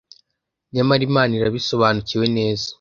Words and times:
Nyamara 0.73 1.01
Imana 1.09 1.31
irabisobanukiwe 1.39 2.25
neza 2.37 2.65